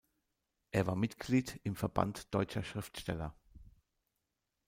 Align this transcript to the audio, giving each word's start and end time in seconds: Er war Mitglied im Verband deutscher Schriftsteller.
Er 0.71 0.87
war 0.87 0.95
Mitglied 0.95 1.59
im 1.63 1.75
Verband 1.75 2.33
deutscher 2.33 2.63
Schriftsteller. 2.63 3.35